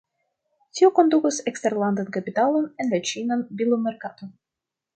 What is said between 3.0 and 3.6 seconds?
ĉinan